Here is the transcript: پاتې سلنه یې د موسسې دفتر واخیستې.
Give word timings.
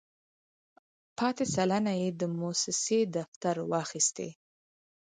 پاتې 1.17 1.45
سلنه 1.55 1.93
یې 2.01 2.09
د 2.19 2.21
موسسې 2.39 2.99
دفتر 3.15 3.55
واخیستې. 3.71 4.29